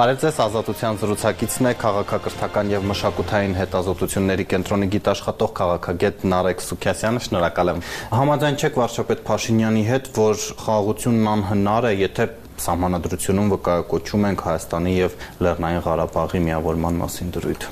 Բարև 0.00 0.20
ձեզ, 0.22 0.36
Ազատության 0.40 0.96
զրուցակիցն 0.96 1.66
է 1.68 1.70
քաղաքակրթական 1.76 2.68
եւ 2.72 2.84
մշակութային 2.88 3.56
հետազոտությունների 3.58 4.44
կենտրոնի 4.48 4.86
գիտաշխատող 4.94 5.50
քաղաքագետ 5.58 6.22
Նարեկ 6.32 6.62
Սուքյասյանը, 6.64 7.20
շնորհակալ 7.26 7.72
եմ։ 7.72 7.82
Համաձայն 8.16 8.56
չեք 8.64 8.78
վարչապետ 8.80 9.20
Փաշինյանի 9.28 9.82
հետ, 9.90 10.08
որ 10.16 10.40
խաղաղությունն 10.64 11.28
անհնար 11.34 11.88
է, 11.90 11.92
եթե 12.00 12.26
սահմանադրությունում 12.64 13.52
վկայակոչում 13.52 14.24
ենք 14.30 14.44
Հայաստանի 14.48 14.94
եւ 14.96 15.18
Լեռնային 15.44 15.84
Ղարաբաղի 15.84 16.40
միավորման 16.48 16.96
մասին 17.04 17.34
դրույթ։ 17.36 17.68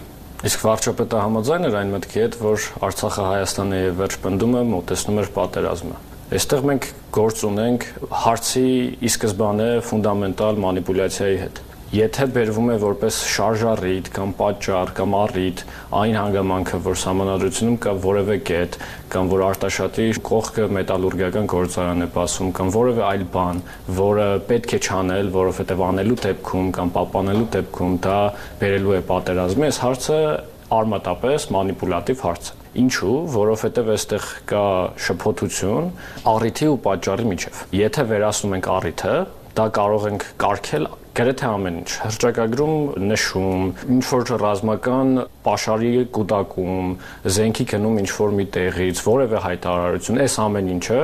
Իսկ 0.53 0.67
վարչապետը 0.69 1.23
համաձայն 1.25 1.69
էր 1.69 1.79
այն 1.81 1.95
մտքի 1.97 2.21
հետ, 2.29 2.37
որ 2.45 2.69
Արցախը 2.89 3.25
Հայաստանի 3.29 3.81
եւ 3.89 3.97
վերջ 4.05 4.19
պնդումը 4.29 4.63
մոտեցնում 4.69 5.23
էր 5.25 5.33
պատերազմը։ 5.39 5.97
Այստեղ 6.29 6.67
մենք 6.69 6.87
գործ 7.17 7.39
ունենք 7.49 7.87
հարցի 8.29 8.67
ի 9.01 9.13
սկզբանե 9.17 9.69
ֆունդամենտալ 9.89 10.61
մանիպուլյացիայի 10.69 11.41
հետ 11.47 11.63
եթե 11.89 12.27
բերվում 12.35 12.67
է 12.69 12.75
որպես 12.83 13.19
շարժառիթ 13.33 14.09
կամ 14.13 14.33
պատճառ 14.37 14.91
կամ 14.99 15.15
առիթ 15.17 15.61
այն 15.97 16.17
հանգամանքը, 16.19 16.81
որ 16.85 16.99
համանadrությունում 17.01 17.79
կա 17.87 17.95
որևէ 18.03 18.37
կետ 18.51 18.77
կամ 19.15 19.31
որ 19.33 19.45
արտաշատի 19.47 20.09
կողքը 20.29 20.67
մետալուրգիական 20.77 21.49
գործարան 21.55 22.05
է 22.05 22.11
բացում 22.19 22.53
կամ 22.59 22.73
որևէ 22.77 23.05
այլ 23.09 23.25
բան, 23.33 23.63
որը 24.03 24.29
պետք 24.53 24.77
է 24.77 24.83
չանել, 24.85 25.33
որովհետև 25.39 25.83
անելու 25.89 26.21
դեպքում 26.29 26.71
կամ 26.77 26.93
պահպանելու 26.99 27.49
դեպքում 27.57 27.97
դա 28.05 28.21
բերելու 28.61 28.95
է 28.99 29.03
պատերազմի, 29.09 29.69
այս 29.73 29.83
հարցը 29.89 30.21
արմատապես 30.69 31.51
մանիպուլատիվ 31.57 32.23
հարց 32.29 32.53
է։ 32.53 32.57
Ինչու, 32.79 33.17
որովհետև 33.33 33.89
այստեղ 33.95 34.27
կա 34.53 34.65
շփոթություն 35.09 35.89
առիթի 36.37 36.69
ու 36.69 36.79
պատճառի 36.85 37.29
միջև։ 37.33 37.63
Եթե 37.79 38.05
վերացնում 38.13 38.57
ենք 38.59 38.69
առիթը, 38.77 39.15
դա 39.59 39.67
կարող 39.79 40.05
ենք 40.13 40.27
կարգել 40.45 40.85
գրեթե 41.19 41.47
ամեն 41.49 41.79
ինչ 41.81 41.91
հրճակագրում 42.05 42.75
նշում 43.11 43.63
ինչ 43.97 44.05
որ 44.09 44.33
ռազմական 44.43 45.09
pašարի 45.49 45.91
կուտակում 46.15 46.93
զենքի 47.39 47.67
գնում 47.73 47.99
ինչ 48.05 48.11
որ 48.19 48.37
մի 48.39 48.47
տեղից 48.55 49.03
որևէ 49.09 49.43
հայտարարություն 49.49 50.23
այս 50.25 50.39
ամեն 50.47 50.73
ինչը 50.77 51.03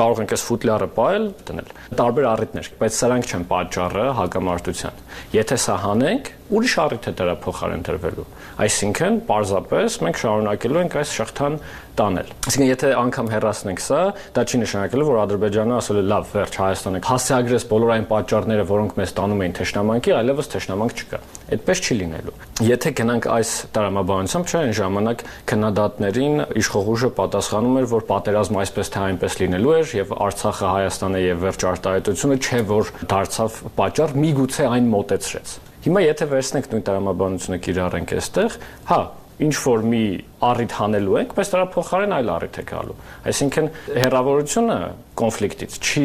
կարող 0.00 0.24
ենք 0.24 0.34
այս 0.36 0.46
ֆուտլյարը 0.48 0.90
ողել 0.96 1.30
դնել 1.50 1.72
տարբեր 2.00 2.28
առիթներ 2.32 2.72
բայց 2.80 2.98
սրանք 3.00 3.30
չեն 3.30 3.48
պատճառը 3.52 4.06
հակամարտության 4.20 5.02
եթե 5.36 5.60
սա 5.66 5.80
հանենք 5.84 6.34
ուրիշ 6.50 6.74
առիթ 6.82 7.06
է 7.10 7.12
դրա 7.20 7.34
փոխարեն 7.44 7.82
դրվելու 7.86 8.24
այսինքն 8.64 9.18
պարզապես 9.28 9.98
մենք 10.04 10.20
շարունակելու 10.20 10.80
ենք 10.80 10.96
այս 11.00 11.12
շղթան 11.20 11.58
տանել 12.00 12.30
այսինքն 12.50 12.68
եթե 12.70 12.90
անգամ 13.00 13.30
հեռացնենք 13.30 13.82
սա 13.84 14.00
դա 14.34 14.44
չի 14.50 14.60
նշանակելու 14.60 15.06
որ 15.10 15.18
ադրբեջանը 15.20 15.74
ասել 15.76 16.00
է 16.00 16.04
լավ 16.10 16.28
վերջ 16.34 16.58
հայաստանը 16.60 17.00
հասցեագրես 17.10 17.66
բոլոր 17.70 17.92
այն 17.94 18.06
պատճառները 18.10 18.64
որոնք 18.70 18.94
մեզ 19.00 19.14
տանում 19.20 19.42
էին 19.44 19.56
թշնամանքի 19.60 20.14
այլևս 20.20 20.50
թշնամանք 20.54 20.94
չկա 21.00 21.20
այդպես 21.54 21.82
չի 21.86 21.96
լինելու 22.00 22.36
եթե 22.70 22.92
գնանք 23.00 23.28
այս 23.36 23.50
տրամաբանությամբ 23.76 24.50
չէ 24.50 24.60
այն 24.60 24.74
ժամանակ 24.80 25.24
քննադատներին 25.50 26.44
իշխող 26.60 26.92
ուժը 26.94 27.10
պատասխանում 27.20 27.80
էր 27.80 27.88
որ 27.94 28.06
պատերազմը 28.10 28.62
այսպես 28.64 28.92
թե 28.94 29.02
այնպես 29.10 29.40
լինելու 29.40 29.74
էր 29.80 29.96
եւ 30.00 30.14
Արցախը 30.30 30.70
Հայաստանը 30.70 31.24
եւ 31.26 31.42
վերջ 31.46 31.66
արտահայտությունը 31.70 32.38
չէ 32.40 32.62
որ 32.70 32.94
դարձավ 33.14 33.58
պատճառ 33.80 34.16
միգուցե 34.24 34.70
այն 34.70 34.94
մոտեցրեց 34.94 35.58
Հիմա 35.80 36.00
եթե 36.04 36.26
վերցնենք 36.30 36.66
նույն 36.70 36.82
տրամաբանությունը 36.90 37.58
կիրառենք 37.64 38.10
այստեղ, 38.20 38.56
հա, 38.90 38.98
ինչ 39.40 39.54
որ 39.64 39.84
մի 39.88 40.02
առիթ 40.50 40.74
հանելու 40.76 41.16
ենք, 41.20 41.30
բայց 41.38 41.52
դրա 41.54 41.64
փոխարեն 41.76 42.12
այլ 42.18 42.32
առիթ 42.34 42.58
է 42.60 42.64
գալու։ 42.70 42.96
Այսինքն 43.30 43.70
հերավորությունը 43.96 44.76
կոնֆլիկտից 45.20 45.78
չի 45.80 46.04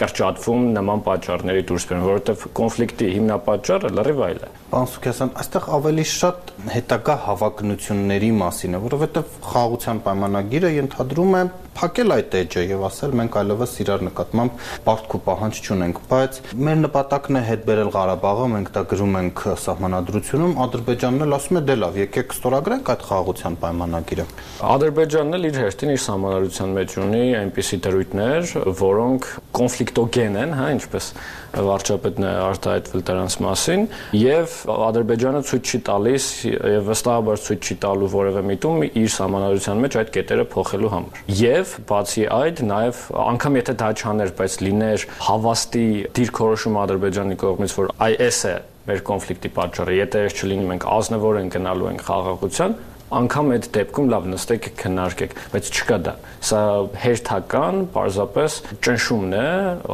կրճատվում 0.00 0.62
նման 0.72 1.02
պատճառների 1.04 1.62
դուրս 1.68 1.84
բերում, 1.90 2.04
որովհետև 2.06 2.44
կոնֆլիկտի 2.56 3.08
հիմնապատճառը 3.16 3.90
լրիվ 3.98 4.22
այլ 4.26 4.38
է։ 4.40 4.50
Պարոն 4.70 4.88
Սուքյասյան, 4.94 5.32
այստեղ 5.42 5.66
ավելի 5.76 6.04
շատ 6.10 6.52
հետագա 6.74 7.16
հավակնությունների 7.26 8.30
մասին 8.40 8.78
է, 8.78 8.82
որովհետև 8.86 9.34
խաղաղության 9.50 10.00
պայմանագիրը 10.06 10.70
ընդհանրում 10.84 11.36
է 11.36 11.42
փակել 11.76 12.14
այդ 12.16 12.34
էջը 12.40 12.62
եւ 12.70 12.82
ասել 12.88 13.14
մենք 13.20 13.36
այլևս 13.40 13.74
իրար 13.84 14.04
նկատմամբ 14.06 14.64
բարդք 14.86 15.14
ու 15.16 15.20
պահանջ 15.26 15.60
չունենք, 15.60 16.00
բայց 16.10 16.38
մեր 16.60 16.78
նպատակն 16.80 17.38
է 17.40 17.42
հետ 17.46 17.64
բերել 17.70 17.90
Ղարաբաղը, 17.94 18.46
մենք 18.54 18.72
դա 18.74 18.82
գրում 18.90 19.18
ենք 19.20 19.42
սահմանադրությունում, 19.64 20.54
Ադրբեջանն 20.66 21.26
էլ 21.26 21.36
ասում 21.40 21.60
է 21.60 21.62
դե 21.70 21.76
լավ, 21.80 21.98
եկեք 22.00 22.34
ստորագրենք 22.36 22.90
այդ 22.94 23.04
խաղաղության 23.10 23.58
պայմանագիրը։ 23.64 24.26
Ադրբեջանն 24.70 25.38
էլ 25.40 25.48
իր 25.50 25.60
հերթին 25.60 25.94
իր 25.94 26.02
սահմանադրության 26.10 26.74
մեջ 26.80 26.96
ունի 27.00 27.22
այնպիսի 27.40 27.80
դրույթներ, 27.86 28.54
որոնք 28.80 29.30
կոնֆլիկտոգեն 29.60 30.40
են, 30.40 30.56
հա, 30.60 30.68
ինչպես 30.76 31.12
վարչապետն 31.50 32.26
է 32.26 32.32
արտահայտվել 32.44 33.02
դրանց 33.08 33.36
մասին 33.42 33.86
եւ 34.20 34.52
Ադրբեջանը 34.70 35.40
ցույց 35.50 35.70
չի 35.70 35.80
տալիս 35.88 36.26
եւ 36.46 36.90
վստահաբար 36.90 37.40
ցույց 37.46 37.70
չի 37.70 37.76
տալու 37.84 38.10
որևէ 38.14 38.42
միտում 38.50 38.84
իր 38.86 39.16
համանadrության 39.20 39.82
մեջ 39.84 39.96
այդ 40.00 40.12
կետերը 40.14 40.46
փոխելու 40.54 40.92
համար։ 40.94 41.22
Եվ 41.40 41.59
բացի 41.90 42.26
այդ 42.36 42.62
նաեւ 42.70 43.00
անգամ 43.24 43.58
եթե 43.60 43.74
դա 43.80 43.90
չաներ, 44.00 44.32
բայց 44.40 44.56
լիներ 44.66 45.06
հավաստի 45.30 45.86
դիրքորոշում 46.18 46.78
Ադրբեջանի 46.84 47.40
կողմից, 47.40 47.74
որ 47.80 47.92
այս 48.10 48.40
է 48.50 48.54
մեր 48.90 49.02
կոնֆլիկտի 49.10 49.50
պատճառը, 49.60 49.96
եթե 50.00 50.22
այս 50.26 50.38
չլինի 50.40 50.70
մենք 50.70 50.86
ազնվորեն 51.00 51.52
գնալու 51.54 51.90
ենք 51.90 52.06
խաղաղության, 52.10 52.78
անգամ 53.10 53.48
այդ 53.56 53.66
դեպքում 53.74 54.10
լավ 54.10 54.26
նստեք 54.30 54.66
քննարկեք, 54.78 55.32
բայց 55.50 55.70
չկա 55.74 55.96
դա։ 56.06 56.12
Սա 56.46 56.60
հերթական, 57.02 57.80
պարզապես 57.94 58.58
ճնշումն 58.86 59.34
է 59.40 59.48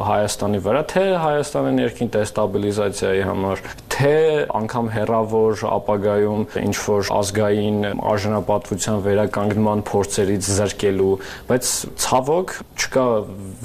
Հայաստանի 0.07 0.61
վրա, 0.67 0.83
թե 0.93 1.05
Հայաստանի 1.23 1.71
ներքին 1.81 2.11
դեստաբիլիզացիայի 2.13 3.23
համար, 3.31 3.63
թե 3.97 4.45
անգամ 4.53 4.89
հերավոր 4.93 5.61
ապագայում 5.73 6.41
ինչ 6.61 6.75
որ 6.85 7.07
ազգային 7.17 7.77
արժանապատվության 7.97 8.99
վերականգնման 9.07 9.79
փորձերից 9.87 10.49
զրկելու, 10.57 11.13
բայց 11.49 11.71
ցավոք 12.03 12.53
չկա 12.77 13.05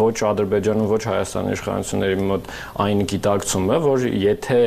ոչ 0.01 0.17
Ադրբեջանում, 0.31 0.89
ոչ 0.89 1.03
Հայաստանի 1.05 1.53
իշխանությունների 1.53 2.25
մոտ 2.31 2.49
այն 2.87 3.03
գիտակցումը, 3.13 3.77
որ 3.85 4.07
եթե 4.23 4.61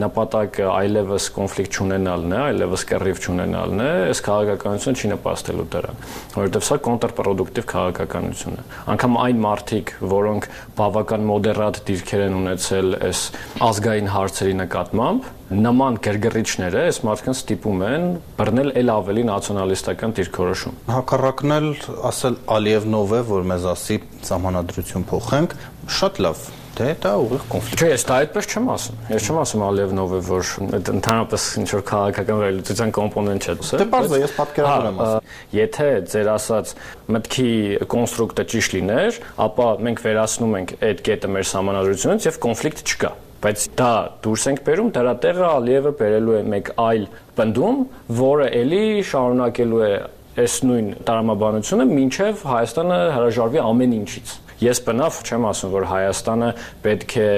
նպատակը 0.00 0.70
այլևս 0.70 1.28
կոնֆլիկտ 1.36 1.76
չունենալն 1.76 2.32
է, 2.32 2.40
այլևս 2.46 2.86
կռիվ 2.88 3.20
չունենալն 3.20 3.84
է, 3.84 3.90
այս 4.08 4.24
քաղաքականությունը 4.24 5.04
չի 5.04 5.12
նպաստելու 5.12 5.68
դրան, 5.76 6.02
որովհետև 6.40 6.66
սա 6.70 6.80
կոնտրպրոդուկտիվ 6.88 7.68
քաղաքականություն 7.74 8.56
է։ 8.56 8.66
Անկամ 8.94 9.20
այն 9.20 9.44
մարտիկ, 9.44 9.94
որոնք 10.16 10.50
բավական 10.80 11.28
մոդերատ 11.28 11.82
դիրքեր 11.90 12.24
են 12.30 12.40
ունեցել 12.40 12.98
այս 13.10 13.22
ազգային 13.68 14.10
հարցերի 14.14 14.54
նկատմամբ, 14.64 15.09
նման 15.50 15.98
գրգռիչները 16.04 16.84
այս 16.90 17.00
մարդկանց 17.08 17.40
ստիպում 17.40 17.84
են 17.88 18.06
բռնել 18.38 18.70
ել 18.80 18.92
ավելի 18.94 19.26
նացիոնալիստական 19.30 20.14
դիրքորոշում։ 20.20 20.78
Հակառակն 20.94 21.56
էլ 21.58 21.68
ասել 22.12 22.38
Ալիևնով 22.60 23.18
է, 23.18 23.20
որ 23.34 23.50
մեզ 23.50 23.68
ասի 23.74 24.00
սահմանադրություն 24.30 25.06
փոխենք, 25.10 25.60
շատ 26.00 26.24
լավ 26.26 26.48
թե 26.80 26.90
դա 27.02 27.12
ուղիղ 27.20 27.42
կոնֆլիկտ։ 27.50 27.80
Չէ, 27.82 27.88
ես 27.90 28.04
դա 28.08 28.16
այդպես 28.22 28.46
չեմ 28.50 28.68
ասում։ 28.72 29.00
Ես 29.10 29.26
չեմ 29.26 29.38
ասում 29.40 29.64
Ալիևնով 29.66 30.12
է, 30.16 30.20
որ 30.28 30.50
ընդհանրապես 30.94 31.46
ինչ 31.60 31.68
որ 31.74 31.82
քաղաքական 31.90 32.40
վերլուծության 32.40 32.92
կոմպոնենտ 32.96 33.48
չէ։ 33.50 33.56
Դե 33.80 33.88
բարձր 33.94 34.22
ես 34.22 34.36
պատկերացնում 34.38 34.90
եմ 34.90 35.02
ասում։ 35.04 35.56
Եթե 35.60 35.88
ձեր 36.14 36.30
ասած 36.36 36.74
մտքի 37.16 37.50
կոնստրուկտը 37.96 38.46
ճիշտ 38.54 38.76
լիներ, 38.78 39.18
ապա 39.50 39.66
մենք 39.90 40.04
վերացնում 40.06 40.56
ենք 40.60 40.76
այդ 40.90 41.02
կետը 41.10 41.34
մեր 41.36 41.50
համանadrությունից 41.60 42.30
եւ 42.30 42.40
կոնֆլիկտ 42.46 42.86
չկա 42.86 43.12
բայց 43.40 43.62
դա 43.80 43.92
դուրս 44.24 44.42
ենք 44.50 44.62
բերում 44.66 44.88
դրա 44.96 45.12
տեղը 45.24 45.44
Ալիևը 45.48 45.92
բերելու 46.00 46.34
է 46.36 46.40
մեկ 46.52 46.70
այլ 46.84 47.06
բնդում, 47.38 47.78
որը 48.20 48.48
ելի 48.60 48.82
շարունակելու 49.10 49.80
է 49.86 49.92
այս 50.40 50.56
նույն 50.68 50.90
տարամաբանությունը, 51.08 51.86
ինչև 52.04 52.44
Հայաստանը 52.50 52.98
հրաժարվի 53.16 53.62
ամեն 53.64 53.96
ինչից։ 54.00 54.34
Ես 54.60 54.80
բնավ 54.84 55.20
չեմ 55.24 55.46
ասում, 55.50 55.72
որ 55.72 55.86
Հայաստանը 55.90 56.50
պետք 56.84 57.16
է 57.16 57.30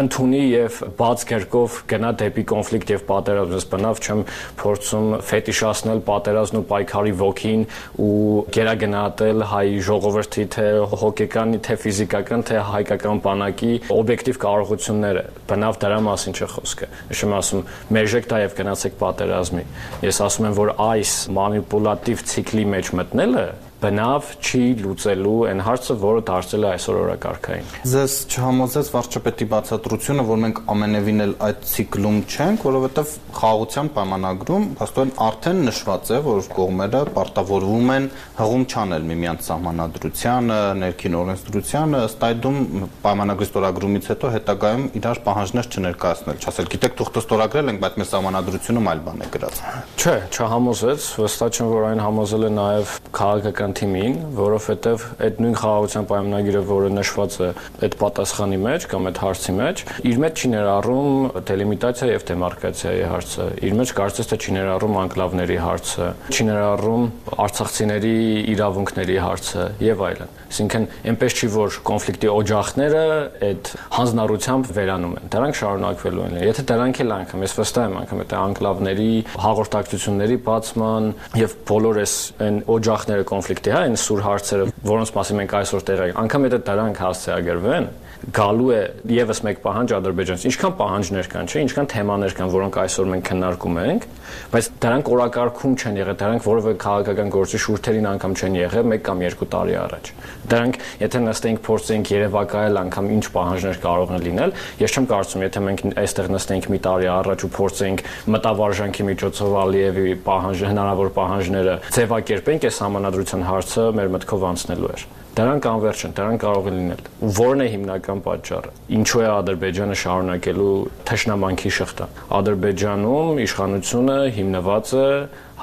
ընդունի 0.00 0.40
եւ 0.50 0.78
բաց 0.98 1.24
կերկով 1.30 1.76
գնա 1.90 2.10
դեպի 2.20 2.44
կոնֆլիկտ 2.50 2.92
եւ 2.94 3.02
պատերազմ։ 3.10 3.54
Ես 3.54 3.66
բնավ 3.74 4.00
չեմ 4.04 4.22
փորձում 4.60 5.06
ֆետիշացնել 5.28 6.00
պատերազմն 6.08 6.60
ու 6.60 6.64
պայքարի 6.70 7.14
ոգին 7.20 7.62
ու 8.04 8.14
գերագնահատել 8.56 9.44
հայ 9.54 9.66
ժողովրդի 9.88 10.46
թե 10.54 10.66
հոգեկանի, 11.04 11.60
թե 11.68 11.76
ֆիզիկական, 11.84 12.44
թե 12.50 12.62
հայկական 12.74 13.22
բանակի 13.24 13.72
օբյեկտիվ 13.94 14.40
կարողությունները։ 14.44 15.24
Բնավ 15.54 15.78
դրա 15.84 16.00
մասին 16.08 16.38
չէ 16.38 16.48
խոսքը։ 16.54 16.90
Ես 17.14 17.22
եմ 17.24 17.36
ասում, 17.38 17.68
մերժեք 17.94 18.28
դա 18.34 18.40
եւ 18.44 18.58
գնացեք 18.58 18.98
պատերազմի։ 19.04 19.64
Ես 20.08 20.20
ասում 20.24 20.48
եմ, 20.50 20.58
որ 20.58 20.74
այս 20.88 21.14
մանիպուլատիվ 21.38 22.26
ցիկլի 22.34 22.66
մեջ 22.74 22.92
մտնելը 22.98 23.46
բնավ 23.84 24.28
չի 24.40 24.62
լուծելու 24.80 25.34
այն 25.50 25.60
հարցը, 25.66 25.94
որը 26.00 26.20
դարձել 26.30 26.64
է 26.64 26.68
այսօր 26.70 26.98
օրակարգային։ 27.04 27.66
Ձեզ 27.92 28.14
չհամոզեց 28.32 28.90
վարչապետի 28.94 29.46
բացատրությունը, 29.52 30.24
որ 30.30 30.38
մենք 30.44 30.60
ամենևին 30.74 31.24
էլ 31.24 31.34
այդ 31.44 31.66
ցիկլում 31.68 32.18
չենք, 32.24 32.64
որովհետև 32.64 33.12
խաղաղության 33.34 33.90
պայմանագրում 33.98 34.64
հաստատեն 34.80 35.12
արդեն 35.24 35.60
նշված 35.68 36.12
է, 36.14 36.18
որ 36.24 36.48
կողմերը 36.54 37.02
պարտավորվում 37.18 37.92
են 37.94 38.08
հղում 38.40 38.64
չանել 38.72 39.06
միմյանց 39.10 39.48
սահմանադրությանը, 39.48 40.58
ներքին 40.80 41.18
օրենսդրությանը, 41.20 42.00
ըստ 42.08 42.24
այդում 42.28 42.58
պայմանագրի 43.04 43.48
ստորագրումից 43.50 44.08
հետո 44.14 44.32
հետագայում 44.34 44.86
իրար 45.00 45.22
պահանջներ 45.28 45.68
չներկայացնել, 45.74 46.40
չասել, 46.44 46.70
գիտեք, 46.74 46.96
թուղթը 47.04 47.24
ստորագրել 47.24 47.72
ենք, 47.74 47.82
բայց 47.84 47.98
մեր 48.00 48.08
սահմանադրությունում 48.14 48.90
այլ 48.94 49.04
բան 49.04 49.24
է 49.24 49.28
գրած։ 49.34 49.60
Չէ, 49.98 50.16
չհամոզեց, 50.34 51.08
վստահ 51.24 51.52
չեմ, 51.54 51.70
որ 51.74 51.86
այն 51.90 52.04
համոզել 52.04 52.44
է 52.44 52.52
նաև 52.54 52.94
քաղաքական 53.18 53.73
թիմին, 53.78 54.14
որովհետև 54.38 55.04
այդ 55.24 55.40
նույն 55.44 55.56
խաղաղության 55.60 56.08
պայմանագիրը, 56.10 56.62
որը 56.70 56.90
նշված 56.94 57.36
է 57.44 57.48
այդ 57.84 57.96
պատասխանի 58.00 58.58
մեջ 58.64 58.86
կամ 58.94 59.08
այդ 59.10 59.20
հարցի 59.24 59.54
մեջ, 59.58 59.82
իր 60.10 60.20
մեջ 60.24 60.44
չի 60.44 60.50
ներառում 60.54 61.10
դելիմիտացիա 61.50 62.08
եւ 62.14 62.26
դեմարկացիայի 62.30 63.04
հարցը։ 63.14 63.48
Իր 63.64 63.76
մեջ 63.80 63.94
կարծես 63.98 64.30
թե 64.30 64.38
չի 64.44 64.54
ներառում 64.54 64.98
անկլավների 65.04 65.58
հարցը, 65.64 66.08
չի 66.34 66.46
ներառում 66.48 67.04
արցախցիների 67.44 68.16
իրավունքների 68.54 69.18
հարցը 69.24 69.66
եւ 69.84 70.04
այլն։ 70.08 70.34
Այսինքն, 70.54 70.84
այնպես 71.10 71.34
չի 71.34 71.48
որ 71.54 71.76
կոնֆլիկտի 71.88 72.28
օջախները 72.30 73.04
այդ 73.48 73.70
հանձնառությամբ 73.94 74.68
վերանում 74.76 75.14
են։ 75.18 75.30
Դրանք 75.34 75.58
շարունակվելու 75.58 76.24
են։ 76.24 76.36
Եթե 76.44 76.64
դրանք 76.68 77.00
էլ 77.04 77.14
անգամ, 77.14 77.44
ես 77.44 77.54
վստահ 77.58 77.88
եմ 77.88 77.96
անգամ 78.04 78.22
այդ 78.24 78.34
անկլավների 78.38 79.08
հաղորդակցությունների 79.44 80.38
բացման 80.46 81.08
եւ 81.40 81.56
բոլոր 81.70 82.00
այս 82.04 82.14
այն 82.44 82.60
օջախները 82.74 83.26
կոնֆլիկտի, 83.64 83.72
հա, 83.72 83.80
այն 83.84 83.94
սուր 83.96 84.22
հարցերը, 84.24 84.64
որոնց 84.84 85.12
մասին 85.14 85.38
մենք 85.40 85.54
այսօր 85.58 85.84
տեղյակ, 85.88 86.16
անգամ 86.20 86.46
եթե 86.48 86.58
դրանք 86.68 87.00
հասցեագրվեն, 87.04 87.86
գալու 88.32 88.70
է 88.72 88.80
եւս 89.10 89.40
մեկ 89.44 89.58
պահանջ 89.64 89.92
Ադրբեջանից։ 89.98 90.44
Ինչքան 90.48 90.74
պահանջներ 90.78 91.26
կան, 91.32 91.48
չէ՞, 91.50 91.62
ինչքան 91.64 91.88
թեմաներ 91.92 92.34
կան, 92.38 92.52
որոնք 92.54 92.78
այսօր 92.84 93.08
մենք 93.12 93.26
քննարկում 93.28 93.78
ենք, 93.84 94.06
բայց 94.54 94.68
դրանք 94.84 95.10
օրակարգում 95.14 95.74
չեն 95.74 95.98
եղել, 96.00 96.16
դրանք 96.24 96.46
որևէ 96.48 96.72
քաղաքական 96.84 97.32
գործի 97.34 97.60
շուրթերին 97.64 98.08
անգամ 98.14 98.36
չեն 98.38 98.56
եղել 98.64 98.94
1 98.94 99.02
կամ 99.04 99.22
2 99.24 99.48
տարի 99.54 99.76
առաջ։ 99.84 100.10
Դրանք, 100.54 100.78
եթե 101.04 101.20
նստենք 101.24 101.60
փորձենք 101.64 102.10
երևակայել 102.14 102.80
անգամ 102.84 103.06
ինչ 103.14 103.24
պահանջներ 103.34 103.78
կարող 103.84 104.14
են 104.14 104.24
լինել, 104.24 104.54
ես 104.84 104.94
չեմ 104.94 105.06
կարծում, 105.14 105.44
եթե 105.44 105.62
մենք 105.64 105.84
այստեղ 106.04 106.28
նստենք 106.34 106.68
մի 106.74 106.78
տարի 106.84 107.08
առաջ 107.14 107.44
ու 107.44 107.52
փորձենք 107.54 108.04
մտավարժանքի 108.34 109.06
միջոցով 109.08 109.56
Ալիևի 109.64 110.14
պահանջ 110.24 110.64
հնարավոր 110.68 111.12
պահանջները 111.14 111.74
ձևակերպենք, 111.94 112.68
այս 112.68 112.80
համանadrության 112.84 113.46
հարցը 113.54 113.84
մեր 113.98 114.10
մտքով 114.14 114.48
անցնելու 114.50 114.90
էր։ 114.94 115.04
Դրանք 115.34 115.64
անverջ 115.66 116.02
են, 116.06 116.12
դրանք 116.14 116.42
կարող 116.44 116.66
են 116.70 116.76
լինել։ 116.78 117.08
Որն 117.38 117.62
է 117.64 117.66
հիմնական 117.72 118.20
պատճառը։ 118.28 118.74
Ինչու 118.98 119.22
է 119.24 119.26
Ադրբեջանը 119.32 119.96
շարունակելու 120.04 120.76
թշնամանքի 121.10 121.74
շղթա։ 121.80 122.08
Ադրբեջանում 122.38 123.42
իշխանությունը 123.48 124.18
հիմնված 124.38 124.94
է 125.02 125.10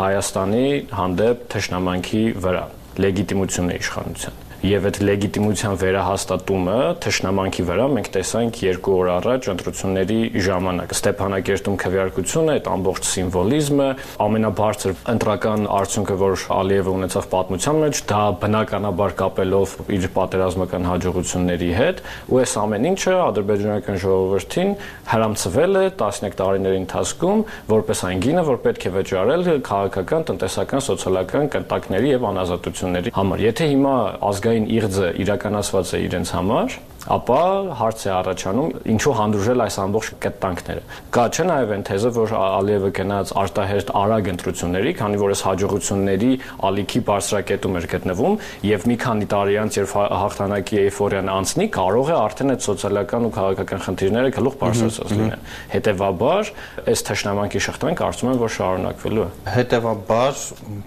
Հայաստանի 0.01 0.67
հանդեպ 0.99 1.49
թշնամանքի 1.55 2.23
վրա, 2.43 2.69
լեգիտիմություն 3.07 3.71
է 3.71 3.81
իշխանության 3.85 4.40
եւ 4.61 4.83
այդ 4.91 4.97
լեգիտիմության 5.01 5.77
վերահաստատումը 5.81 6.75
թշնամանքի 7.01 7.63
վրա 7.65 7.85
մենք 7.95 8.09
տեսանք 8.13 8.57
երկու 8.61 8.93
օր 9.01 9.07
առաջ 9.15 9.47
ընտրությունների 9.51 10.17
ժամանակ 10.45 10.93
Ստեփանակերտում 10.93 11.77
քվեարկությունը, 11.81 12.53
այդ 12.61 12.69
ամբողջ 12.71 13.07
սիմվոլիզմը, 13.11 13.87
ամենաբարձր 14.21 14.93
ընտրական 15.15 15.65
արդյունքը, 15.81 16.17
որ 16.21 16.45
Ալիևը 16.61 16.93
ունեցավ 17.01 17.25
պատմության 17.31 17.81
մեջ, 17.81 18.01
դա 18.11 18.21
բնականաբար 18.41 19.15
կապելով 19.21 19.75
իր 19.97 20.07
պատերազմական 20.21 20.87
հաջողությունների 20.91 21.71
հետ, 21.81 22.03
ու 22.29 22.41
այս 22.41 22.55
ամեն 22.61 22.87
ինչը 22.91 23.15
ադրբեջանական 23.31 23.99
ժողովրդին 24.05 24.71
հрамցվել 25.09 25.81
է 25.81 25.85
11 26.01 26.37
տարիների 26.41 26.81
ընթացքում 26.81 27.43
որպես 27.71 28.05
այն 28.11 28.23
գինը, 28.27 28.45
որ 28.51 28.61
պետք 28.61 28.85
է 28.85 28.93
վճարել 28.99 29.43
քաղաքական, 29.71 30.25
տնտեսական, 30.31 30.85
սոցիալական 30.85 31.49
կտակների 31.55 32.11
եւ 32.11 32.25
անազատությունների 32.31 33.13
համար։ 33.15 33.43
Եթե 33.47 33.67
հիմա 33.71 33.95
ազգային 34.31 34.50
ազգային 34.51 34.67
իղձը 34.67 35.09
իրականացված 35.23 35.91
է 35.95 35.99
իրենց 36.11 36.29
համար, 36.35 36.73
ապա 37.09 37.41
հարց 37.79 38.03
է 38.05 38.09
առաջանում 38.13 38.73
ինչու 38.93 39.13
հանդուրժել 39.17 39.63
այս 39.65 39.77
ամբողջ 39.81 40.09
կտանքները։ 40.21 40.81
Կա 41.15 41.23
չէ 41.33 41.45
նաև 41.49 41.71
այն 41.75 41.85
թեզը, 41.89 42.11
որ 42.17 42.33
Ալիևը 42.41 42.91
գնաց 42.97 43.31
արտահերտ 43.41 43.89
արագ 44.01 44.29
ընտրությունների, 44.31 44.91
քանի 45.01 45.21
որ 45.21 45.33
այս 45.33 45.41
հաջողությունների 45.47 46.31
ալիքի 46.69 47.01
բարձրակետում 47.09 47.79
էր 47.81 47.87
գտնվում 47.91 48.37
եւ 48.69 48.85
մի 48.91 48.97
քանի 49.01 49.27
տարի 49.31 49.57
անց 49.61 49.79
երբ 49.81 49.95
հաղթանակի 50.21 50.79
էйֆորիան 50.81 51.31
անցնի, 51.41 51.67
կարող 51.81 52.11
է 52.11 52.15
արդեն 52.21 52.53
այդ 52.53 52.65
սոցիալական 52.69 53.25
ու 53.25 53.33
քաղաքական 53.41 53.81
խնդիրները 53.81 54.31
գլուխ 54.37 54.55
բարձրացած 54.61 55.15
լինեն։ 55.17 55.45
Հետևաբար, 55.71 56.51
այս 56.91 57.03
թշնամանքի 57.09 57.61
շղթան 57.65 57.97
կարծում 58.01 58.31
եմ, 58.31 58.39
որ 58.41 58.53
շարունակվելու 58.61 59.25
է։ 59.25 59.29
Հետևաբար, 59.55 60.41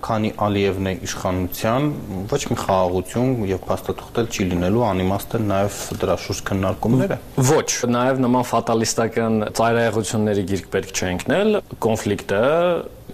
քանի 0.05 0.31
Ալիևն 0.45 0.91
է 0.91 0.95
իշխանության, 1.09 1.89
ոչ 2.35 2.41
մի 2.51 2.59
խաղաղություն 2.65 3.35
եւ 3.51 3.63
փաստաթուղթել 3.69 4.31
չի 4.35 4.49
լինելու 4.55 4.85
անիմաստ 4.91 5.35
է 5.35 5.43
նաեւ 5.45 5.79
դրա 6.05 6.17
շուրջ 6.25 6.43
քննարկումները։ 6.51 7.19
Ոչ, 7.51 7.69
նաև 7.91 8.21
նման 8.25 8.49
ֆատալիստական 8.55 9.39
ծայրահեղությունների 9.59 10.45
գիրք 10.53 10.69
պետք 10.75 10.93
չէ 10.95 11.11
ընկնել։ 11.15 11.59
Կոնֆլիկտը 11.85 12.43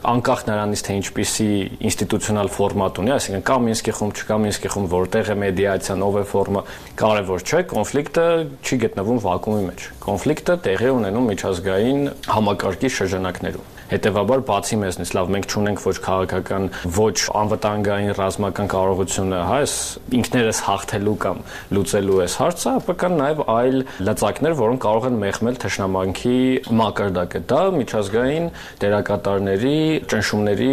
անկախ 0.00 0.42
նրանից 0.48 0.82
թե 0.86 0.94
ինչպիսի 0.96 1.46
ինստիտուցիոնալ 1.90 2.48
ֆորմատ 2.54 3.00
ունի, 3.02 3.10
այսինքն 3.16 3.42
կա 3.50 3.56
Մինսկի 3.66 3.94
խումբ, 3.98 4.20
չկա 4.20 4.38
Մինսկի 4.44 4.70
խումբ, 4.72 4.94
որտեղ 4.94 5.30
է 5.34 5.36
մեդիացիան, 5.42 6.04
ով 6.06 6.16
է 6.20 6.22
ֆորմը, 6.30 6.62
կարևոր 7.00 7.44
չէ, 7.44 7.60
կոնֆլիկտը 7.74 8.24
չի 8.64 8.78
գտնվում 8.86 9.20
վակուումի 9.26 9.66
մեջ։ 9.66 9.84
Կոնֆլիկտը 10.06 10.56
տեղի 10.70 10.94
ունենում 11.00 11.28
միջազգային 11.34 12.02
համակարգի 12.32 12.92
շրջանակներում։ 12.96 13.79
Հետևաբար 13.90 14.42
բացի 14.46 14.76
մեզնից 14.80 15.10
լավ 15.16 15.30
մենք 15.34 15.46
չունենք 15.50 15.80
ոչ 15.82 15.94
քաղաքական, 16.04 16.66
ոչ 16.94 17.16
անվտանգային 17.40 18.12
ռազմական 18.18 18.68
կարողությունը, 18.70 19.40
հա, 19.48 19.56
այս 19.60 19.74
ինքներս 20.20 20.60
հաղթելու 20.66 21.14
կամ 21.24 21.40
լուծելու 21.74 22.20
այս 22.24 22.36
հարցը, 22.40 22.74
ապա 22.80 22.94
կան 23.02 23.16
նաև 23.20 23.42
այլ 23.54 23.78
լծակներ, 24.06 24.54
որոնք 24.60 24.82
կարող 24.86 25.08
են 25.10 25.18
մեղմել 25.24 25.58
թշնամանքի 25.64 26.36
մակարդակը։ 26.80 27.42
Դա 27.50 27.60
միջազգային 27.80 28.48
դերակատարների 28.84 29.76
ճնշումների 30.14 30.72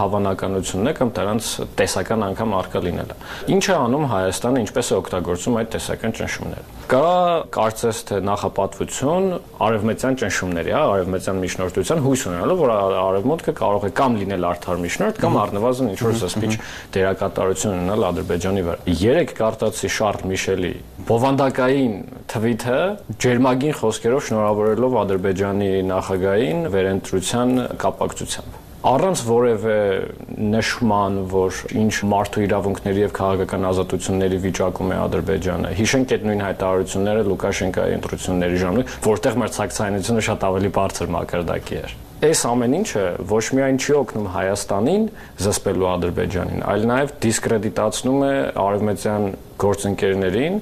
հավանականությունն 0.00 0.88
է 0.88 0.96
կամ 0.98 1.12
դրանց 1.20 1.52
տեսական 1.84 2.26
անգամ 2.32 2.56
արկա 2.64 2.84
լինելը։ 2.88 3.18
Ինչ 3.54 3.64
է 3.68 3.76
անում 3.76 4.08
Հայաստանը, 4.14 4.64
ինչպես 4.64 4.90
է 4.94 4.98
օգտագործում 5.04 5.60
այդ 5.60 5.72
տեսական 5.76 6.18
ճնշումները։ 6.20 6.83
Կա 6.84 7.48
կարծես 7.54 7.98
թե 8.10 8.16
նախապատվություն 8.28 9.28
արևմտյան 9.64 10.16
ճնշումների, 10.20 10.72
հա, 10.74 10.80
արևմտյան 10.94 11.38
միջնորդության 11.40 12.02
հույս 12.04 12.24
դառնալու, 12.28 12.56
որ 12.60 12.72
արևմուտքը 12.74 13.54
կարող 13.60 13.86
է 13.88 13.90
կամ 14.00 14.18
լինել 14.20 14.46
արդար 14.50 14.82
միջնորդ, 14.82 15.20
կամ 15.24 15.38
առնվազն 15.44 15.88
ինչ 15.94 16.00
որ 16.04 16.18
զսպիչ 16.20 16.50
դերակատարություն 16.96 17.78
ունենալ 17.78 18.04
Ադրբեջանի 18.10 18.66
վրա։ 18.68 18.96
Երեք 19.04 19.32
կարտացի 19.40 19.90
Շարլ 19.96 20.26
Միշելի 20.34 20.74
բովանդակային 21.08 21.96
թվիթը 22.34 22.76
ջերմագին 23.24 23.78
խոսքերով 23.80 24.28
շնորհավորելով 24.28 24.98
Ադրբեջանի 25.04 25.72
նախագահին 25.94 26.68
վերընտրության 26.76 27.56
կապակցությամբ 27.80 28.63
առանց 28.84 29.20
որևէ 29.24 29.76
նշման, 30.54 31.14
որ 31.32 31.60
ինչ 31.84 31.94
մարդու 32.10 32.44
իրավունքների 32.44 33.04
եւ 33.04 33.14
քաղաքական 33.16 33.66
ազատությունների 33.70 34.40
վիճակում 34.44 34.92
է 34.92 34.98
Ադրբեջանը։ 35.04 35.72
Հիշենք 35.80 36.14
այդ 36.18 36.26
նույն 36.28 36.44
հայտարարությունները 36.44 37.26
Լուկաշենկայի 37.32 37.96
ընտրությունների 37.98 38.60
ժամանակ, 38.64 38.96
որտեղ 39.08 39.38
մեր 39.40 39.54
ցակցայնությունը 39.56 40.26
շատ 40.28 40.48
ավելի 40.52 40.74
բարձր 40.76 41.14
մակարդակի 41.16 41.80
էր 41.80 41.96
այս 42.24 42.42
ամեն 42.48 42.74
ինչը 42.78 43.02
ոչ 43.28 43.42
միայն 43.56 43.78
չի 43.84 43.94
օգնում 43.98 44.26
Հայաստանին 44.32 45.02
զսպելու 45.44 45.88
Ադրբեջանին, 45.90 46.62
այլ 46.72 46.86
նաև 46.88 47.10
դիսկրեդիտացնում 47.24 48.22
է 48.24 48.30
արևմտյան 48.64 49.26
գործընկերներին, 49.64 50.56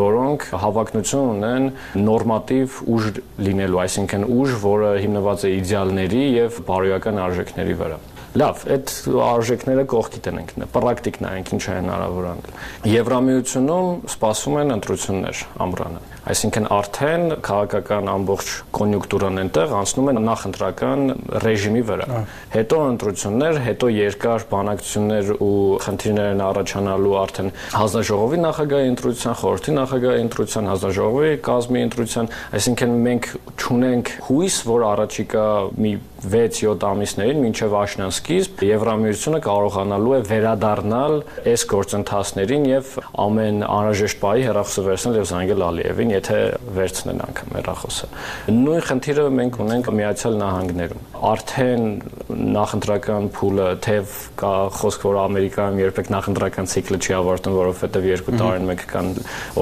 որոնք 0.00 0.46
հավակնություն 0.64 1.30
ունեն 1.34 1.68
նորմատիվ 2.08 2.80
ուժ 2.94 3.06
լինելու, 3.46 3.80
այսինքն 3.84 4.26
ուժ, 4.34 4.56
որը 4.64 4.90
հիմնված 5.04 5.44
է 5.44 5.52
իդեալների 5.60 6.24
եւ 6.34 6.58
բարոյական 6.66 7.22
արժեքների 7.28 7.78
վրա։ 7.84 8.00
Լավ, 8.34 8.64
այդ 8.74 8.92
արժեքները 9.28 9.86
կողքի 9.94 10.24
տնենք, 10.26 10.56
պրակտիկ 10.74 11.20
նայենք 11.22 11.54
ինչ 11.54 11.62
է 11.62 11.76
հնարավոր 11.78 12.26
անել։ 12.32 12.90
Եվրամիությունում 12.90 13.92
սպասում 14.10 14.60
են 14.64 14.76
ընտրություններ 14.80 15.46
ամռանը։ 15.68 16.13
Այսինքն 16.24 16.66
արդեն 16.72 17.24
քաղաքական 17.44 18.06
ամբողջ 18.08 18.52
կոնյունկտուրան 18.78 19.40
այնտեղ 19.42 19.74
անցնում 19.76 20.06
է 20.08 20.14
նախընտրական 20.24 21.02
ռեժիմի 21.44 21.82
վրա։ 21.90 22.20
Հետո 22.54 22.78
ընտրություններ, 22.94 23.58
հետո 23.66 23.90
երկար 23.94 24.46
բանակցություններ 24.54 25.32
ու 25.44 25.52
խնդիրներ 25.84 26.30
են 26.32 26.42
առաջանալու 26.48 27.14
արդեն 27.24 27.52
հանձնաժողովի 27.74 28.40
նախագահի 28.44 28.90
ընտրության, 28.94 29.38
խորհրդի 29.44 29.76
նախագահի 29.84 30.24
ընտրության, 30.24 30.70
հանձնաժողովի 30.72 31.36
կազմի 31.44 31.84
ընտրության, 31.84 32.32
այսինքն 32.56 32.98
մենք 33.04 33.30
ճունենք 33.64 34.12
հույս, 34.30 34.58
որ 34.72 34.88
առաջիկա 34.94 35.46
մի 35.84 35.94
6-7 36.24 36.84
ամիսներին 36.88 37.40
մինչև 37.44 37.74
աշնան 37.80 38.12
սկիզբ 38.14 38.62
Եվրամիությունը 38.68 39.40
կարողանալու 39.44 40.14
է 40.14 40.20
վերադառնալ 40.30 41.16
այս 41.52 41.64
գործընթացներին 41.74 42.66
եւ 42.70 42.92
ամեն 43.24 43.60
անհրաժեշտ 43.68 44.20
բայի 44.24 44.46
հերախոսը 44.48 44.84
վերցնել 44.88 45.18
եւ 45.20 45.28
զանգել 45.30 45.64
Ալիևին, 45.68 46.14
եթե 46.14 46.38
վերցնեն 46.78 47.22
անգամ 47.28 47.54
հերախոսը։ 47.58 48.10
Նույն 48.54 48.84
խնդիրը 48.88 49.26
մենք 49.38 49.60
ունենք 49.64 49.90
Միացյալ 50.00 50.38
Նահանգներում։ 50.44 51.04
Արդեն 51.34 51.86
նախընտրական 52.34 53.28
փուլը 53.34 53.66
թեև 53.84 54.14
կա 54.40 54.52
խոսք, 54.74 55.04
որ 55.06 55.18
Ամերիկայում 55.24 55.80
երբեք 55.80 56.10
նախընտրական 56.14 56.68
ցիկլը 56.72 56.98
չի 57.04 57.14
ավարտվում, 57.18 57.56
որովհետեւ 57.60 58.08
երկու 58.10 58.34
տարին 58.40 58.68
մեկ 58.70 58.84
կան 58.90 59.10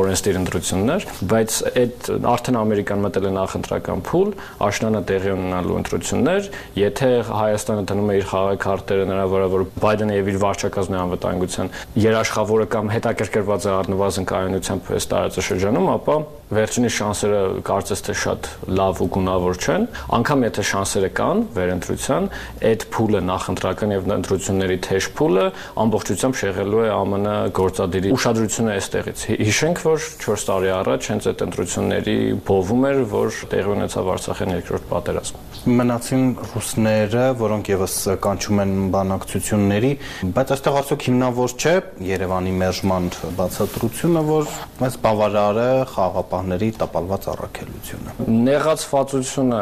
օրենսդիր 0.02 0.38
ընտրություններ, 0.42 1.06
բայց 1.32 1.56
այդ 1.82 2.10
արդեն 2.32 2.58
Ամերիկան 2.62 3.02
մտել 3.06 3.28
է 3.28 3.32
նախընտրական 3.36 4.04
փուլ, 4.08 4.34
աշնանը 4.68 5.02
տեղի 5.12 5.32
ունենալու 5.36 5.78
ընտրություններ, 5.82 6.50
եթե 6.82 7.10
Հայաստանը 7.32 7.86
դնում 7.92 8.12
է 8.12 8.18
իր 8.22 8.28
խաղակարտերը 8.32 9.08
նրա 9.12 9.26
վրա, 9.32 9.48
որ 9.52 9.66
Բայդենը 9.82 10.18
եւ 10.18 10.30
իր 10.32 10.38
վարչակազմի 10.42 11.00
անվտանգության 11.02 11.72
երաշխավորը 12.02 12.68
կամ 12.72 12.92
հետաքրքրված 12.96 13.66
է 13.66 13.72
առնվազն 13.82 14.28
կայունությամբ 14.32 14.92
այս 14.92 15.08
տարածաշրջանում, 15.12 15.90
ապա 15.92 16.16
վերջինի 16.52 16.90
շանսերը 16.92 17.40
կարծես 17.64 18.02
թե 18.06 18.14
շատ 18.22 18.48
լավ 18.76 18.98
ու 19.02 19.08
գունավոր 19.14 19.60
չեն, 19.62 19.86
անկամ 20.18 20.42
եթե 20.46 20.64
շանսերը 20.68 21.10
կան 21.16 21.42
վերընտրության, 21.56 22.26
այդ 22.70 22.84
փուլը 22.92 23.20
նախընտրական 23.26 23.94
եւ 23.96 24.08
ընտրությունների 24.16 24.76
թեժ 24.86 25.08
փուլը 25.18 25.46
ամբողջությամբ 25.82 26.38
շեղելու 26.42 26.82
է 26.82 26.90
ԱՄՆ 27.12 27.34
գործադիրի 27.58 28.12
ուշադրությունը 28.16 28.72
այստեղից։ 28.76 29.24
Հիշենք, 29.42 29.82
որ 29.86 30.06
4 30.22 30.46
տարի 30.48 30.70
առաջ 30.78 31.08
հենց 31.12 31.28
այդ 31.32 31.44
ընտրությունների 31.46 32.16
բովում 32.48 32.86
էր, 32.92 33.00
որ 33.12 33.40
տեղի 33.52 33.72
ունեցավ 33.72 34.10
Արցախյան 34.12 34.52
երկրորդ 34.52 34.86
պատերազմը։ 34.92 35.40
Մնացին 35.62 36.24
ռուսները, 36.52 37.24
որոնք 37.42 37.70
եւս 37.72 37.96
կանչում 38.22 38.62
են 38.62 38.72
բանակցությունների, 38.92 39.92
բայց 40.36 40.52
այստեղ 40.56 40.78
արդյոք 40.82 41.06
հիմնավոր 41.08 41.54
չէ 41.62 41.74
Երևանի 42.12 42.54
մերժման 42.62 43.08
բացատրությունը, 43.38 44.22
որ 44.32 44.50
մեզ 44.82 44.98
բավարար 45.02 45.60
է 45.62 45.70
խաղապահների 45.92 46.70
տապալված 46.82 47.28
առաքելությունը։ 47.32 48.16
Նեղացվածությունը 48.42 49.60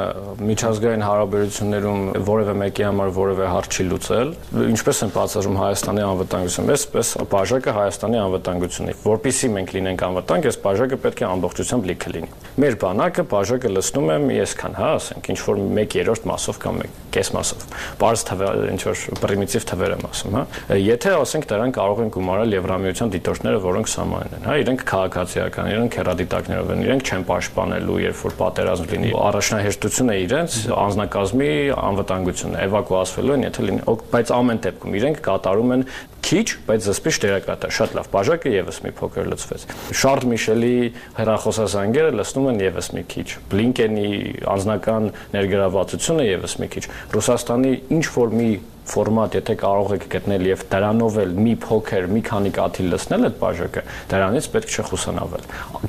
միջազգային 0.50 1.04
հարաբերություններում 1.10 2.02
որևէ 2.30 2.54
մեկի 2.64 2.86
համար 2.90 3.12
որևէ 3.16 3.46
հարց 3.50 3.70
չի 3.70 3.84
լուծել, 3.90 4.32
ինչպես 4.70 5.00
են 5.00 5.12
բացառում 5.14 5.58
Հայաստանի 5.60 6.02
անվտանգությունը, 6.10 6.76
այսպես 6.76 7.12
բաժակը 7.30 7.74
Հայաստանի 7.80 8.18
անվտանգությունն 8.20 8.90
է։ 8.90 8.96
Որpիսի 9.06 9.50
մենք 9.56 9.74
լինենք 9.80 10.04
անվտանգ, 10.10 10.48
այս 10.50 10.58
բաժակը 10.64 10.98
պետք 11.00 11.20
է 11.20 11.26
ամբողջությամբ 11.30 11.88
լիքը 11.90 12.12
լինի։ 12.14 12.30
Մեր 12.60 12.74
բանակը 12.80 13.24
բաժակը 13.30 13.70
լցնում 13.70 14.10
է 14.10 14.16
մի 14.20 14.36
այսքան, 14.44 14.74
հա, 14.80 14.90
ասենք, 15.00 15.30
ինչ 15.30 15.40
որ 15.50 15.60
1/3 15.80 16.26
մասով 16.30 16.60
կամ 16.60 16.80
կես 17.10 17.28
մասով։ 17.34 17.62
Պարզ 18.00 18.20
թվեր, 18.30 18.58
ինչ 18.70 18.80
որ 18.86 18.96
պրիմիտիվ 19.20 19.64
թվեր 19.70 19.94
եմ 19.96 20.04
ասում, 20.10 20.34
հա։ 20.36 20.42
Եթե 20.80 21.10
ասենք 21.20 21.46
դրան 21.50 21.72
կարող 21.74 22.02
են 22.04 22.10
գումարել 22.14 22.54
Եվրամիության 22.60 23.12
դիտորդները, 23.14 23.58
որոնք 23.64 23.90
սահմանեն 23.90 24.34
են, 24.40 24.44
հա, 24.50 24.54
իրենք 24.60 24.84
քաղաքացիական, 24.90 25.70
իրենք 25.70 25.98
հերադիտակներով 26.00 26.70
են, 26.70 26.84
իրենք 26.86 27.10
չեն 27.10 27.24
պաշտպանելու, 27.30 27.98
երբ 28.00 28.20
որ 28.20 28.36
պատերազմ 28.40 28.86
լինի։ 28.90 29.10
Առաջնահերթությունը 29.30 30.14
իրենց 30.20 30.58
անznակազմի 30.80 31.50
անվտանգությունն 31.90 32.60
է, 32.60 32.66
էվակուացվելու 32.80 33.34
են, 33.36 33.44
եթե 33.46 33.64
լինի, 33.66 33.82
բայց 34.10 34.30
ամեն 34.36 34.60
դեպքում 34.64 34.96
իրենք 35.00 35.20
կատարում 35.26 35.74
են 35.76 35.84
քիչ, 36.24 36.46
բայց 36.68 36.86
զսպիչ 36.90 37.14
դերակատար, 37.24 37.74
շատ 37.76 37.94
լավ։ 37.96 38.08
Բաժակը 38.14 38.52
եւս 38.54 38.80
մի 38.84 38.92
փոքր 39.00 39.30
լցվեց։ 39.30 39.64
Շարլ 40.00 40.26
Միշելի 40.30 40.74
հերախոսազանգերը 41.16 42.12
լցնում 42.20 42.48
են 42.50 42.60
եւս 42.66 42.90
մի 42.96 43.04
քիչ։ 43.14 43.28
Բլինկենի 43.50 44.10
անձնական 44.54 45.08
ներգրավվածությունը 45.36 46.28
եւս 46.30 46.56
մի 46.60 46.68
քիչ։ 46.76 46.84
Ռուսաստանի 47.16 47.72
ինչ 47.96 48.06
որ 48.20 48.36
մի 48.40 48.50
ֆորմատ, 48.90 49.36
եթե 49.40 49.54
կարող 49.60 49.94
եք 49.96 50.04
գտնել 50.14 50.46
եւ 50.50 50.64
դրանով 50.70 51.18
էլ 51.20 51.34
մի 51.40 51.54
փոքր, 51.64 52.08
մի 52.10 52.22
քանի 52.26 52.52
կաթիլ 52.56 52.88
լցնել 52.94 53.26
այդ 53.30 53.36
բաժակը, 53.40 53.82
դրանից 54.10 54.48
պետք 54.54 54.74
չէ 54.74 54.84
խուսանավել։ 54.90 55.44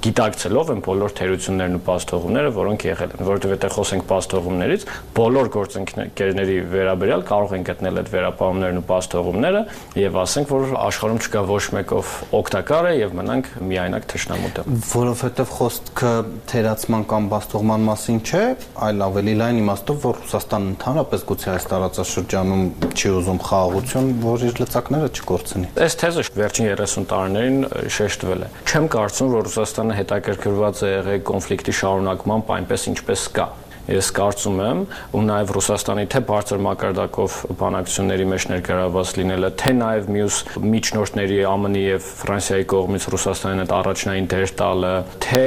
Գիտակցելով 0.06 0.72
են 0.72 0.84
բոլոր 0.86 1.16
թերություններն 1.22 1.78
ու 1.78 1.84
պաստողումները, 1.88 2.52
որոնք 2.62 2.86
եղել 2.92 3.12
են, 3.12 3.24
որովհետեւ 3.32 3.56
եթե 3.56 3.72
խոսենք 3.76 4.06
պաստողումներից, 4.12 4.86
բոլոր 5.18 5.52
գործընկերների 5.56 6.58
վերաբերյալ 6.72 7.26
կարող 7.32 7.56
են 7.58 7.66
գտնել 7.72 8.02
այդ 8.02 8.12
վերապահումներն 8.12 8.82
ու 8.82 8.86
պաստողումները 8.92 9.62
եւ 10.02 10.20
ասենք, 10.22 10.52
որ 10.52 10.76
աշխարհում 10.82 11.22
չկա 11.22 11.44
ոչ 11.52 11.64
մեկով 11.78 12.14
օգտակար 12.42 12.90
է 12.92 12.94
եւ 13.02 13.16
մնանք 13.22 13.50
միայնակ 13.72 14.08
թշնամուտը։ 14.12 14.66
Որովհետեւ 14.92 15.54
խոսքը 15.58 16.14
թերացման 16.52 17.06
կամ 17.12 17.30
պաստողման 17.32 17.86
մասին 17.92 18.22
չէ, 18.22 18.44
այլ 18.88 19.06
ավելի 19.08 19.36
լայն 19.42 19.62
իմաստով, 19.62 20.00
որ 20.06 20.20
Ռուսաստանը 20.22 20.72
ընդհանրապես 20.72 21.26
գուցե 21.32 21.52
այս 21.52 21.68
տարածաշրջանում 21.72 22.66
չի 22.92 23.12
ուզում 23.22 23.40
խաղաղություն, 23.48 24.12
որ 24.26 24.46
իր 24.50 24.62
լծակները 24.62 25.10
չկորցնի։ 25.16 25.72
Այս 25.86 25.98
թեզը 26.02 26.26
վերջին 26.38 26.70
30 26.72 27.08
տարիներին 27.12 27.60
շեշտվել 27.98 28.46
է։ 28.46 28.52
Չեմ 28.68 28.88
կարծում, 28.96 29.34
որ 29.36 29.48
Ռուսաստանը 29.48 29.98
հետաքրքրված 30.02 30.82
է 30.82 30.92
եղել 30.92 31.26
կոնֆլիկտի 31.32 31.76
շարունակմամբ 31.82 32.56
այնպես 32.58 32.88
ինչպես 32.92 33.28
կա 33.40 33.48
ես 33.90 34.10
կարծում 34.18 34.60
եմ 34.62 34.82
ու 35.18 35.22
նաև 35.26 35.52
Ռուսաստանի 35.56 36.06
թե 36.12 36.22
բարձր 36.30 36.62
մակարդակով 36.66 37.38
բանակցությունների 37.62 38.26
մեջ 38.32 38.46
ներգրաված 38.52 39.14
լինելը, 39.18 39.50
թե 39.62 39.72
նաև 39.82 40.10
մյուս 40.16 40.38
միջնորդների 40.72 41.40
ԱՄՆ-ի 41.42 41.84
եւ 41.86 42.10
Ֆրանսիայի 42.22 42.68
կողմից 42.72 43.08
Ռուսաստանին 43.16 43.64
այդ 43.66 43.74
առաջնային 43.80 44.30
դեր 44.32 44.54
տալը, 44.62 44.94
թե 45.26 45.46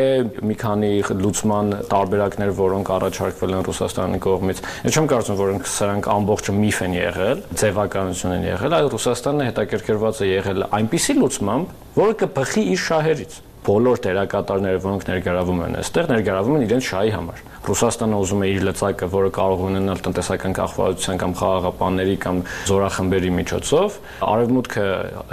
մի 0.51 0.57
քանի 0.65 0.93
լուծման 1.25 1.73
տարբերակներ, 1.95 2.53
որոնք 2.59 2.93
առաջարկվել 2.99 3.55
են 3.55 3.65
Ռուսաստանի 3.71 4.21
կողմից։ 4.25 4.63
Ես 4.85 4.99
չեմ 4.99 5.09
կարծում, 5.15 5.41
որ 5.41 5.55
սրանք 5.75 6.11
ամբողջը 6.15 6.57
միֆ 6.59 6.83
են 6.85 6.99
եղել, 6.99 7.43
ձևականություն 7.65 8.37
են 8.39 8.47
եղել, 8.51 8.79
այլ 8.81 8.93
Ռուսաստանը 8.95 9.49
հետաքրքրված 9.51 10.23
է 10.25 10.31
եղել 10.35 10.69
այնպիսի 10.81 11.19
լուծմամբ, 11.23 11.75
որը 11.95 12.17
կբխի 12.25 12.69
իր 12.75 12.87
շահերից 12.89 13.43
բոլոր 13.65 14.01
դերակատարները, 14.05 14.81
որոնք 14.85 15.05
ներգրավում 15.09 15.61
են 15.65 15.77
այստեղ, 15.81 16.09
ներգրավում 16.13 16.57
են 16.59 16.65
իրենց 16.65 16.89
շահի 16.91 17.13
համար։ 17.15 17.43
Ռուսաստանը 17.65 18.17
ուզում 18.21 18.43
է 18.45 18.49
իր 18.55 18.65
լծակը, 18.69 19.07
որը 19.15 19.31
կարող 19.39 19.63
ունենալ 19.65 20.03
տնտեսական 20.05 20.57
կախվածության 20.59 21.21
կամ 21.23 21.35
խաղաղապանների 21.41 22.17
կամ 22.25 22.41
զորախմբերի 22.69 23.31
միջոցով, 23.39 23.97
արևմուտքը 24.29 24.87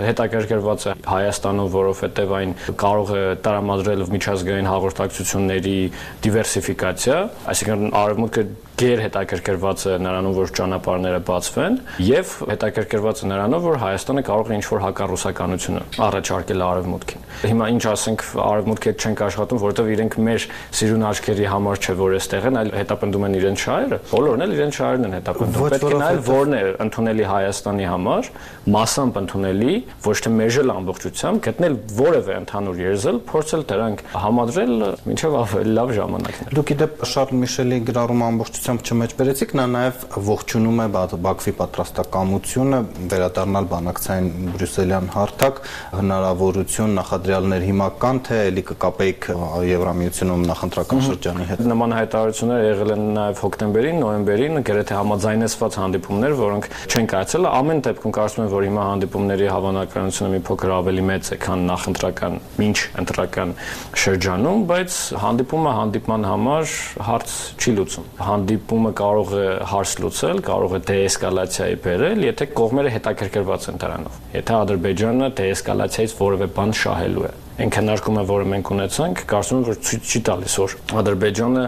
հետաքրքրված 0.07 0.85
է 0.87 0.95
Հայաստանով, 1.11 1.69
որովհետև 1.75 2.35
այն 2.39 2.55
կարող 2.81 3.11
է 3.11 3.23
տրամադրել 3.51 4.05
միջազգային 4.15 4.71
հաղորդակցությունների 4.71 5.77
դիվերսիֆիկացիա, 6.23 7.19
այսինքն 7.51 7.87
արևմուտքը 8.01 8.45
գեր 8.81 9.01
հետաքրքրված 9.05 9.83
է 9.91 9.95
նրանով, 10.01 10.37
որ 10.41 10.51
ճանապարհները 10.57 11.21
բացվեն 11.27 11.75
եւ 12.07 12.31
հետաքրքրված 12.51 13.21
է 13.21 13.29
նրանով, 13.31 13.65
որ 13.71 13.79
Հայաստանը 13.81 14.23
կարող 14.31 14.51
է 14.51 14.57
ինչ-որ 14.57 14.81
հակառուսականությունը 14.85 15.81
առաջարկել 16.07 16.63
արևմուտքին։ 16.65 17.27
Հիմա 17.41 17.67
ինչ 17.71 17.83
ասենք, 17.91 18.25
արևմուտքը 18.41 18.93
չենք 19.01 19.21
աշխատում, 19.27 19.61
որովհետեւ 19.61 19.91
իրենք 19.91 20.17
մեր 20.27 20.45
սիրուն 20.81 21.05
աչքերի 21.11 21.47
համար 21.51 21.81
չէ, 21.81 21.95
որ 22.01 22.15
այստեղ 22.17 22.47
են, 22.51 22.59
այլ 22.61 22.71
հետապնդում 22.81 23.25
են 23.27 23.37
իրենց 23.41 23.61
շահերը։ 23.61 23.99
Բոլորն 24.11 24.45
էլ 24.45 24.53
իրենց 24.55 24.77
շահերն 24.81 25.07
են 25.07 25.15
հետապնդում։ 25.17 25.69
Պետք 25.71 25.85
է 25.91 26.01
նայել 26.01 26.21
որն 26.31 26.55
է 26.57 26.61
ընդունելի 26.85 27.25
Հայաստանի 27.31 27.87
համար, 27.91 28.29
մասամբ 28.71 29.19
ընդունելի, 29.21 29.75
ոչ 30.05 30.17
թե 30.21 30.31
մեժել 30.41 30.73
ամբողջությամբ, 30.75 31.41
գտնել 31.47 31.77
որևէ 32.01 32.37
ընդհանուր 32.41 32.81
երզել, 32.81 33.17
փորձել 33.31 33.65
դրանք 33.71 34.03
համադրել 34.21 34.75
մինչև 35.11 35.37
ավելի 35.41 35.73
լավ 35.81 35.93
ժամանակներ։ 35.97 36.55
Դուք 36.61 36.71
իդեպ 36.75 37.03
Շարլ 37.11 37.35
Միշելի 37.41 37.79
գրառում 37.91 38.21
ամբողջությամբ 38.31 38.70
չմեջբերեցիք, 38.79 39.51
նա 39.59 39.65
նաև 39.71 40.03
ողջունում 40.27 40.79
է 40.81 40.85
Բաքվի 41.25 41.51
պատրաստակամությունը 41.59 42.79
վերադառնալ 43.11 43.67
բանակցային 43.71 44.29
բրյուսելյան 44.55 45.09
հարթակ, 45.15 45.59
հնարավորություն 45.97 46.95
նախադրյալներ 47.01 47.65
հիմա 47.67 47.87
կան, 48.01 48.21
թե 48.31 48.39
ելի 48.51 48.63
կկապեիք 48.71 49.27
Եվրամիությունում 49.71 50.45
նախընտրական 50.51 51.03
շրջանի 51.07 51.47
հետ։ 51.51 51.63
Նման 51.71 51.95
հայտարարություններ 51.97 52.63
եղել 52.67 52.93
են 52.95 53.03
նաև 53.17 53.41
հոկտեմբերին, 53.41 53.99
նոյեմբերին, 54.01 54.61
գրեթե 54.71 54.97
համաձայնեցված 55.01 55.77
հանդիպումներ, 55.81 56.35
որոնք 56.41 56.69
չեն 56.91 57.09
կայացել։ 57.11 57.49
Ամեն 57.51 57.83
դեպքում 57.91 58.15
կարծում 58.21 58.41
եմ, 58.45 58.51
որ 58.51 58.67
հիմա 58.71 58.87
հանդիպումների 58.91 59.47
հավանականությունը 59.51 60.31
մի 60.31 60.41
փոքր 60.51 60.73
ավելի 60.77 61.05
մեծ 61.11 61.31
է, 61.31 61.37
քան 61.41 61.65
նախընտրական, 61.71 62.39
ոչ 62.61 62.77
ընտրական 63.01 63.53
շրջանում, 64.01 64.63
բայց 64.71 64.97
հանդիպումը 65.21 65.73
հանդիպման 65.81 66.27
համար 66.31 66.75
հարց 67.07 67.35
չի 67.61 67.73
լուծում։ 67.77 68.07
Հանդիպումը 68.51 68.89
կարող 68.99 69.29
է 69.31 69.43
հարց 69.71 69.91
լուծել, 70.03 70.39
կարող 70.43 70.73
է 70.75 70.79
դեէսկալացիայի 70.89 71.75
բերել, 71.85 72.23
եթե 72.27 72.47
կողմերը 72.57 72.89
հետաքրքրված 72.95 73.67
են 73.71 73.79
դրանով։ 73.83 74.17
Եթե 74.35 74.55
Ադրբեջանը 74.57 75.29
դեէսկալացիայից 75.39 76.15
որևէ 76.19 76.47
բան 76.57 76.75
շահելու 76.81 77.23
է 77.29 77.31
այն 77.61 77.71
քննարկումը, 77.75 78.21
որը 78.31 78.45
մենք 78.51 78.69
ունեցանք, 78.73 79.19
կարծում 79.31 79.57
եմ, 79.61 79.65
որ 79.67 79.79
ցույց 79.85 80.11
չի 80.11 80.21
տալիս, 80.27 80.53
որ 80.61 80.75
Ադրբեջանը 81.01 81.65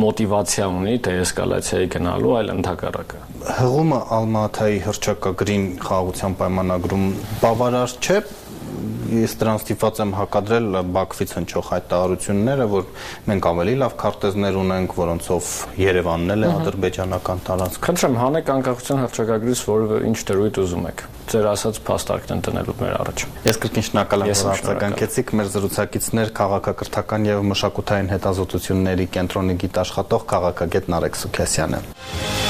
մոտիվացիա 0.00 0.66
ունի 0.70 0.94
դեեսկալացիայի 1.06 1.88
գնալու, 1.94 2.34
այլ 2.40 2.52
ընդհակառակը։ 2.54 3.20
Հղումը 3.60 4.00
Ալմաթայի 4.20 4.82
հրճակագրին 4.84 5.64
խաղաղության 5.86 6.36
պայմանագրում 6.40 7.06
բավարար 7.40 7.96
չէ, 8.04 8.18
ես 9.10 9.32
դրան 9.40 9.58
ստիպված 9.60 10.00
եմ 10.04 10.12
հակադրել 10.14 10.78
Բաքվից 10.94 11.32
հնչող 11.36 11.64
հայտարարությունները, 11.70 12.66
որ 12.70 12.84
մենք 13.30 13.48
ավելի 13.50 13.74
լավ 13.80 13.94
քարտեզներ 14.00 14.58
ունենք, 14.60 14.94
որոնցով 15.00 15.48
Երևանն 15.80 16.34
էլ 16.34 16.44
է 16.46 16.50
ադրբեջանական 16.60 17.42
տարածք։ 17.50 17.88
Խնդրեմ, 17.90 18.18
հանեք 18.20 18.52
անկախության 18.54 19.02
հռչակագրից 19.04 19.64
որևէ 19.70 19.98
ինչ 20.10 20.18
դրույթ 20.30 20.60
ուզում 20.64 20.86
եք։ 20.90 21.04
Ձեր 21.30 21.46
ասած 21.50 21.80
փաստարկն 21.86 22.32
են 22.34 22.44
տնելու 22.46 22.76
մեր 22.80 22.94
առաջ։ 23.00 23.24
Ես 23.46 23.60
կրկին 23.62 23.86
շնորհակալ 23.86 24.24
եմ, 24.26 24.32
որ 24.40 24.50
արձագանքեցիք 24.50 25.34
մեր 25.40 25.50
զրուցակիցներ 25.54 26.32
քաղաքակրթական 26.40 27.28
եւ 27.30 27.44
մշակութային 27.54 28.12
հետազոտությունների 28.16 29.10
կենտրոնի 29.14 29.58
գիտաշխատող 29.62 30.30
քաղաքագետ 30.34 30.94
Նարեկ 30.96 31.20
Սուքեսյանը։ 31.22 32.49